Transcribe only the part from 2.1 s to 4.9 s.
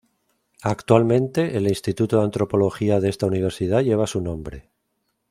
de Antropología de esta universidad lleva su nombre.